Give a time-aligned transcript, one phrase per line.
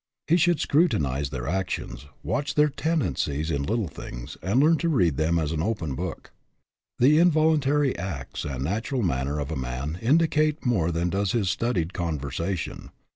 [0.25, 5.15] He should scrutinize their actions, watch their tendencies in little things, and learn to read
[5.15, 6.31] them as an open book.
[6.97, 11.93] The involuntary acts and natural manner of a man indicate more than does his studied
[11.93, 12.89] conversation.